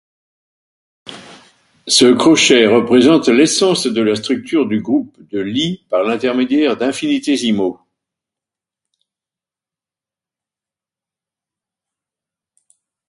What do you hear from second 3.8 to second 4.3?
de la